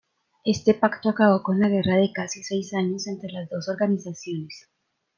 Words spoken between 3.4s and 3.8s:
dos